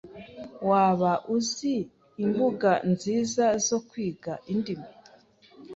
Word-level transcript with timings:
Waba 0.69 1.11
uzi 1.35 1.75
imbuga 2.23 2.71
nziza 2.93 3.45
zo 3.67 3.77
kwiga 3.87 4.33
indimi? 4.51 4.89